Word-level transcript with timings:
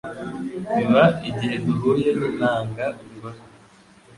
biba 0.75 1.05
igihe 1.29 1.55
duhuye 1.65 2.09
n'intanga 2.19 2.85
ngore 3.13 3.39